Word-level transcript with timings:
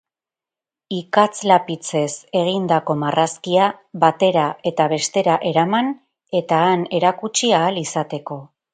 Ikatz-lapitzez 0.99 2.07
egindako 2.39 2.97
marrazkia 3.03 3.69
batera 4.07 4.49
eta 4.73 4.91
bestera 4.97 5.39
eraman 5.53 5.95
eta 6.45 6.65
han 6.73 6.91
erakutsi 7.03 7.57
ahal 7.63 7.83
izateko. 7.89 8.45